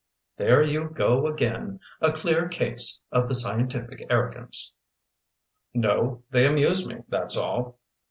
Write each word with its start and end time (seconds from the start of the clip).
"There 0.37 0.63
you 0.63 0.89
go 0.89 1.27
again! 1.27 1.79
A 2.01 2.11
clear 2.11 2.49
case 2.49 3.01
of 3.11 3.29
the 3.29 3.35
scientific 3.35 4.07
arrogance." 4.09 4.73
"No, 5.75 6.23
they 6.31 6.47
amuse 6.47 6.87
me; 6.89 7.03
that's 7.07 7.37
all. 7.37 7.77